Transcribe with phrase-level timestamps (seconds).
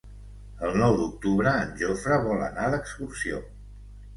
[0.69, 3.47] El nou d'octubre en Jofre vol anar d'excursió.